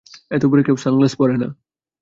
[0.31, 1.47] এত ভোরে কেউ সানগ্লাস পরে না।